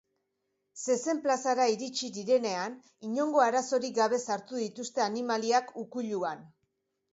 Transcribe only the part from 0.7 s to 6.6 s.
Zezen-plazara iritsi direnean, inongo arazorik gabe sartu dituzte animaliak ukuiluan.